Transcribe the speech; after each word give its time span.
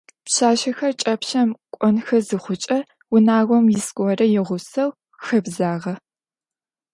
Пшъашъэхэр 0.25 0.93
кӏапщэм 1.01 1.49
кӏонхэ 1.75 2.17
зыхъукӏэ, 2.27 2.79
унагъом 3.15 3.65
ис 3.75 3.87
горэ 3.97 4.25
ягъусэу 4.39 4.89
хэбзагъэ. 5.25 5.93